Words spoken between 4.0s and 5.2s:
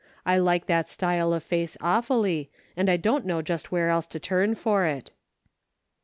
to turn for it."